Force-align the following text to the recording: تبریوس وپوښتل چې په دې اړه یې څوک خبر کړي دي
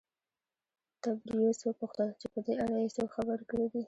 تبریوس 1.03 1.59
وپوښتل 1.63 2.07
چې 2.21 2.27
په 2.33 2.39
دې 2.45 2.53
اړه 2.63 2.77
یې 2.83 2.89
څوک 2.95 3.09
خبر 3.15 3.39
کړي 3.49 3.65
دي 3.71 3.79